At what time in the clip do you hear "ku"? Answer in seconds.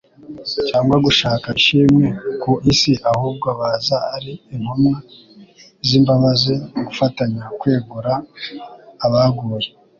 2.41-2.51